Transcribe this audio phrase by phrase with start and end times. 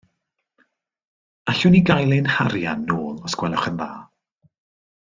[1.53, 3.91] Allwn ni gael ein harian nôl os gwelwch yn dda.